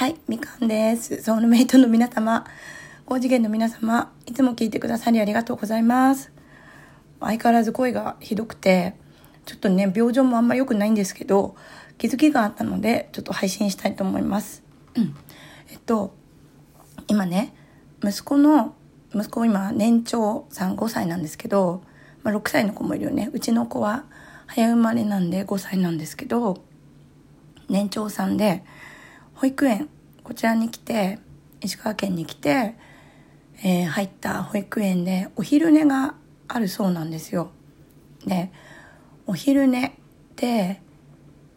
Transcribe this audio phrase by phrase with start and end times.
[0.00, 1.22] はい、みかんです。
[1.22, 2.46] ソウルメイトの皆様、
[3.04, 6.32] 高次元の皆様、いつも聞いてくださりありがとうございます。
[7.20, 8.94] 相変わらず声がひどくて、
[9.44, 11.54] ちょっとね、病状もあんまり良くないんですけど、
[11.98, 14.62] 気づきがあったので、ちょっと配信したいと思います。
[14.94, 15.14] うん。
[15.70, 16.14] えっと、
[17.06, 17.52] 今ね、
[18.02, 18.74] 息子の、
[19.14, 21.82] 息子今年長さん5歳なんですけど、
[22.22, 23.28] まあ、6歳の子もいるよね。
[23.34, 24.06] うちの子は
[24.46, 26.64] 早生まれなんで5歳なんですけど、
[27.68, 28.64] 年長さんで、
[29.40, 29.88] 保育園、
[30.22, 31.18] こちらに来て、
[31.62, 32.74] 石川県に来て、
[33.64, 36.14] えー入った保育園でお昼寝が
[36.46, 37.50] あるそうなんですよ。
[38.26, 38.52] で、
[39.26, 39.92] お昼寝っ
[40.36, 40.82] て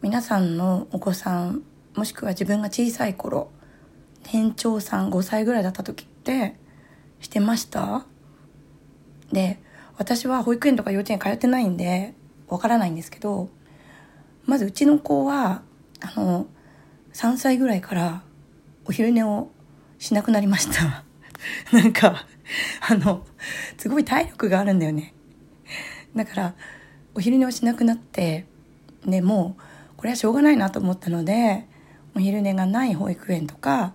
[0.00, 1.62] 皆さんのお子さん、
[1.94, 3.50] もしくは自分が小さい頃、
[4.32, 6.56] 年長さん5歳ぐらいだった時って
[7.20, 8.06] してました？
[9.30, 9.60] で、
[9.98, 12.14] 私は保育園とか幼稚園通ってないんで
[12.48, 13.50] わからないんですけど、
[14.46, 15.60] まずうちの子は、
[16.00, 16.46] あの、
[17.14, 18.22] 3歳ぐらいから
[18.86, 19.50] お昼寝を
[19.98, 21.04] しなくなりました。
[21.72, 22.26] なんか、
[22.88, 23.24] あの、
[23.78, 25.14] すごい体力があるんだよね。
[26.16, 26.54] だから、
[27.14, 28.46] お昼寝をしなくなって、
[29.06, 29.62] で、もう、
[29.96, 31.66] これはしょうがないなと思ったので、
[32.16, 33.94] お昼寝がない保育園とか、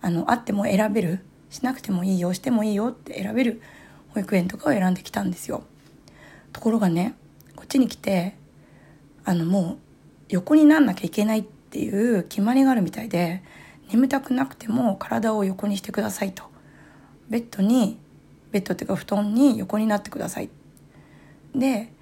[0.00, 3.60] あの、あっても選べる、しなくてもいいよ、してもいいよって選べる
[4.10, 5.64] 保育園とかを選んできたんですよ。
[6.52, 7.14] ところがね、
[7.56, 8.36] こっちに来て、
[9.24, 9.78] あの、もう、
[10.28, 13.42] 横になんなきゃいけないっていう決まりがあるみたいで、
[13.90, 16.44] 眠たくなくても体を横にしてくださいと。
[17.28, 17.98] ベッドに、
[18.52, 20.50] ベッドっていうか布団に横になってください。
[21.52, 21.92] で、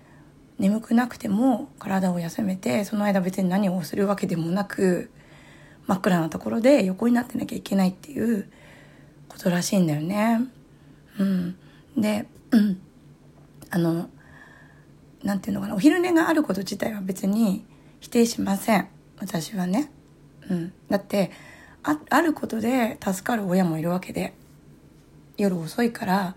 [0.59, 5.11] 眠くなくても体を休めて、その間別に何をするわけでもなく、
[5.87, 8.51] 真っ暗なところで横になってなきゃいけないっていう
[9.31, 10.41] ことらしいんだよね。
[11.19, 11.57] うん。
[11.97, 12.79] で、うん。
[13.71, 14.11] あの、
[15.25, 17.65] なんていうのかな、お昼寝があること自体は別に
[18.01, 18.89] 否定しません。
[19.23, 19.91] 私はね。
[20.51, 20.73] うん。
[20.91, 21.31] だって、
[21.85, 24.35] ああることで助かる親もいるわけで、
[25.37, 26.37] 夜遅いから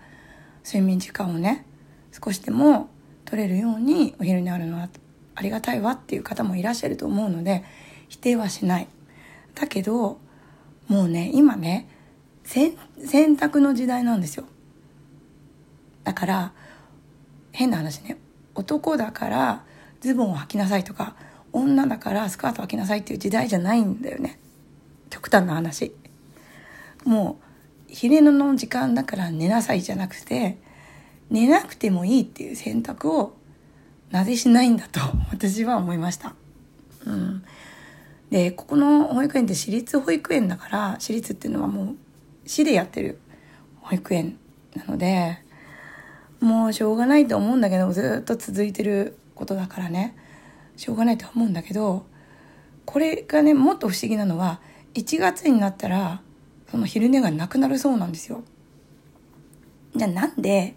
[0.64, 1.66] 睡眠時間をね、
[2.12, 2.88] 少しでも
[3.24, 4.88] 取れるようにお昼寝あるのは
[5.34, 7.64] ありがたいわっていう方もいらっしゃると思うので、
[8.08, 8.88] 否定はしない。
[9.56, 10.18] だけど、
[10.86, 11.88] もうね、今ね、
[12.44, 12.72] 洗
[13.04, 14.44] 洗濯の時代なんですよ。
[16.04, 16.52] だから、
[17.50, 18.18] 変な話ね、
[18.54, 19.64] 男だから
[20.00, 21.16] ズボンを履きなさいとか、
[21.56, 24.38] 女だからスカート履きなさいっていう時代じゃないんだよね。
[25.10, 25.94] 極端な話。
[27.04, 27.44] もう、
[27.88, 30.58] 昼寝の時間だから寝なさいじゃなくて、
[31.30, 33.36] 寝なくてもいいっていう選択を
[34.10, 35.00] なぜしないんだと
[35.30, 36.34] 私は思いました。
[37.04, 37.44] うん。
[38.30, 41.96] で、ここの保育園って私立保育園だから、私立っていうのはもう
[42.44, 43.18] 市でやってる
[43.80, 44.38] 保育園
[44.74, 45.38] なので、
[46.40, 50.14] もうしょうがないと思うんだけど、ずっと続いてることだからね、
[50.76, 52.06] しょうがないと思うんだけど、
[52.84, 54.60] これがね、もっと不思議なのは、
[54.94, 56.22] 1月になったら、
[56.70, 58.42] その昼寝がなくなるそうなんですよ。
[59.94, 60.74] じゃあなんで、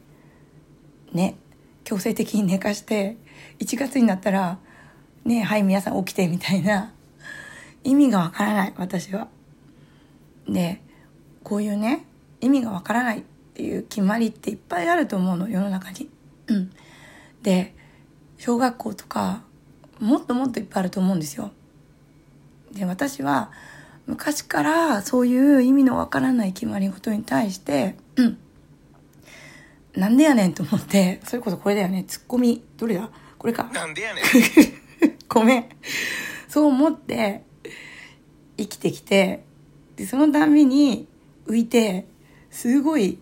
[1.14, 1.36] ね、
[1.84, 3.18] 強制的に寝かして、
[3.60, 4.60] 1月になったら、
[5.26, 6.94] ね、はい、皆さん起きて、みたいな、
[7.84, 9.28] 意味がわからない、私は。
[10.48, 10.81] で、
[11.44, 12.06] こういうね、
[12.42, 13.22] 意味がわからないっ
[13.54, 16.10] ていう決まりっていっぱいあると思うの、世の中に。
[16.48, 16.72] うん。
[17.44, 17.76] で、
[18.38, 19.44] 小学校とか、
[20.00, 21.52] もっともっといっぱいあると思うんですよ。
[22.72, 23.52] で、私は、
[24.06, 28.38] 昔からそういう意味のわからない決まり事に対して、うん。
[29.96, 32.64] なんでやねんと思って、それこそこれだよね、ツッコミ。
[32.78, 33.10] どれだ？
[33.38, 33.70] これか。
[33.74, 34.24] なんでやねん。
[35.30, 35.66] ごめん。
[36.48, 37.44] そう思って
[38.58, 39.44] 生きてきて、
[39.96, 41.08] で、そのたんびに
[41.46, 42.08] 浮いて、
[42.50, 43.20] すごい、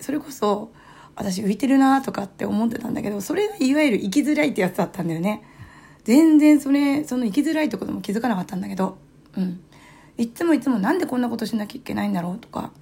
[0.00, 0.72] それこそ、
[1.14, 5.42] 私浮いてるなとかって思ってたんだけど、それがいわゆる生きづらいってやつだったんだよね。
[6.04, 8.98] 全然それ、その生きづらいってことも気づかなかったんだけど、
[9.36, 9.60] うん。
[10.18, 12.72] いつもいつもなんでこんなことしなきゃいけないんだろうとか、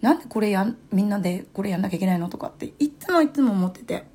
[0.00, 4.14] なんでこれやん、みんなでこれやんなきゃいけないのとかって、いつもいつも思ってて。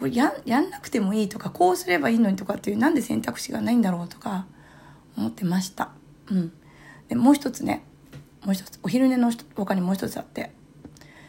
[0.00, 4.46] これやんやんなくてもいいとかこうすればいいのにとかっていうなんで選択肢がないんだろうとか
[5.14, 5.90] 思ってました
[6.30, 6.52] うん
[7.08, 7.84] でもう一つね
[8.42, 10.52] もう一つお昼寝の他にもう一つあって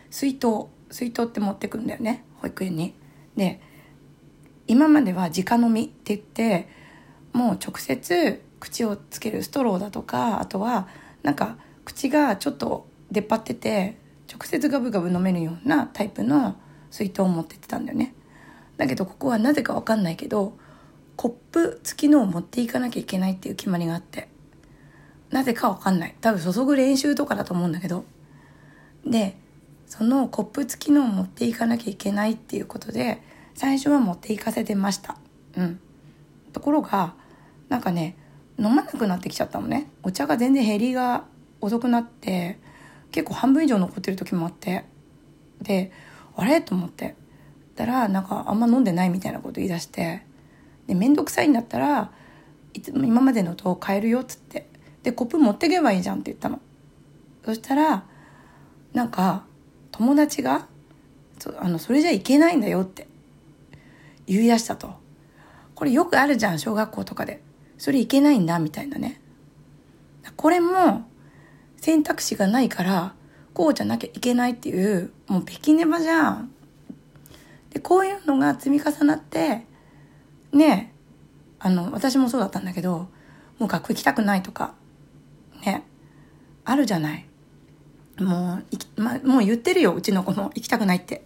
[0.09, 2.93] 水筒水筒って持ってくんだよね保育園に
[3.35, 3.59] で
[4.71, 6.69] 今までは直飲みって言って
[7.33, 10.87] もう直接口をつけるストローだとかあとは
[11.23, 13.97] なんか口がちょっと出っ張ってて
[14.31, 16.55] 直接ガブガブ飲めるようなタイプの
[16.89, 18.15] 水筒を持ってってたんだよね。
[18.77, 20.53] だけどここはなぜかわかんないけど
[21.17, 24.29] コップ付きのを持っていかなきゃいけないっていう決まりがあって。
[25.31, 26.15] なぜかわかんない。
[26.21, 28.05] 多分注ぐ練習とかだと思うんだけど。
[29.05, 29.35] で
[29.85, 33.21] そのコップ付きのを持っていかなきゃいけないっていうことで
[33.53, 35.17] 最初は持っていかせてました。
[35.55, 35.79] うん。
[36.53, 37.13] ところが
[37.69, 38.17] なんかね
[38.57, 39.89] 飲まなくなってきちゃったのね。
[40.03, 41.25] お茶が全然減りが
[41.61, 42.59] 遅くなって
[43.11, 44.85] 結構半分以上残ってる時もあって。
[45.61, 45.91] で
[46.35, 46.61] あれ？
[46.61, 47.15] と思って。
[47.75, 50.23] たらなんかあんま飲んでないみたいなこと言い出して。
[50.87, 52.11] で面倒くさいんだったら
[52.73, 54.67] いつも今までのと変えるよっつって。
[55.03, 56.59] でコップ持ってけばいいじゃんって言ったの。
[57.45, 58.03] そしたら
[58.93, 59.45] なんか
[59.91, 60.67] 友達が
[61.39, 63.07] そあのそれじゃいけないんだよって。
[64.33, 64.93] 言い出したと。
[65.75, 67.41] これよくあるじゃん小学校とかで。
[67.77, 69.19] それいけないんだみたいなね。
[70.37, 71.03] これも
[71.77, 73.15] 選択肢がないから
[73.55, 76.51] こうじゃなきゃいけないっていうもうペキネバじゃん。
[77.71, 79.65] でこういうのが積み重なって
[80.53, 80.93] ね
[81.57, 83.07] あの私もそうだったんだけど
[83.57, 84.75] もう学校行きたくないとか
[85.65, 85.83] ね
[86.63, 87.25] あるじゃない。
[88.19, 91.25] もう、いま、もう言ってるようちの子も行きたくないって。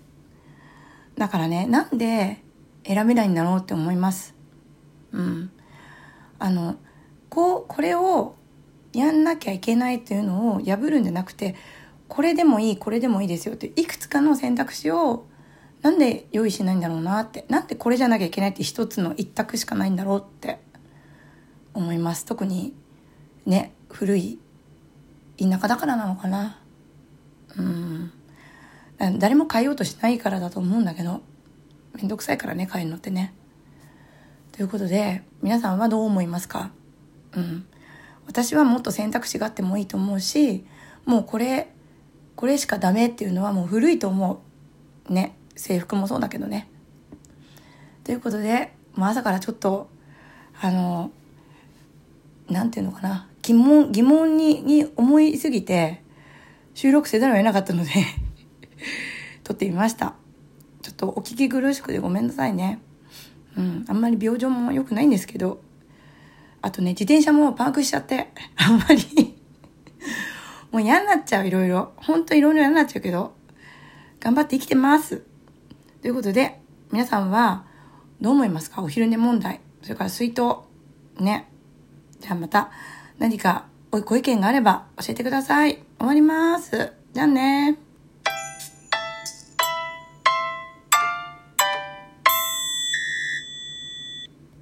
[1.18, 2.42] だからねなんで
[2.86, 4.36] 選べないんだろうって思います。
[5.12, 5.52] うん。
[6.40, 6.76] あの
[7.30, 8.36] こうこれを
[8.94, 11.56] やんなきゃいけないっていうのを破るんじゃなくて
[12.08, 15.26] これでもいいこれでもいいですよっていくつかの選択肢を
[15.82, 20.60] なんで用意しないんだろうなってなんでこれじゃなきゃいけないって一つの一択しかないんだろうって
[21.74, 22.26] 思います。
[22.26, 22.74] 特に
[23.46, 24.40] ね古い
[25.38, 26.60] 田舎だからなのかな。
[27.58, 28.12] うん。
[29.20, 31.22] 誰も変えようとしないからだと思うんだけど
[31.96, 33.34] めんどくさいからね変えるのってね。
[34.52, 36.72] ということで皆さんはどう思いますか？
[37.34, 37.66] うん。
[38.28, 40.66] 私はもっと選択肢があってもいいと思うし
[41.06, 41.72] もうこれ
[42.36, 44.42] これしかダメっていうのはもう古いと思
[45.10, 45.14] う。
[45.14, 45.36] ね。
[45.56, 46.68] 制服もそうだけどね。
[48.04, 49.90] ということで、まあ、朝からちょっと
[50.60, 51.12] あの
[52.50, 53.28] なんていうのかな。
[53.42, 56.02] 疑問疑問にに思いすぎて
[56.74, 57.92] 収録せざるを得なかったので
[59.46, 60.16] 撮ってみました。
[60.86, 62.80] ちょっとお聞き苦しくてごめんなさいね。
[63.58, 65.60] うんあんまり病状も良くないんですけど。
[66.62, 68.32] あとね自転車もパークしちゃって。
[68.56, 69.36] あんまり。
[70.72, 71.94] もう嫌になっちゃういろいろ。
[71.96, 73.34] ほんといろいろ嫌になっちゃうけど。
[74.20, 75.24] 頑張って生きてます。
[76.04, 76.62] ということで
[76.92, 77.66] 皆さんは
[78.22, 78.84] どう思いますか？
[78.84, 79.62] お昼寝問題。
[79.82, 80.42] それから水筒。
[81.20, 81.50] ね。
[82.20, 82.70] じゃあまた
[83.18, 85.80] 何かご意見があれば教えてください。
[85.98, 86.94] 終わります。
[87.12, 87.85] じゃあね。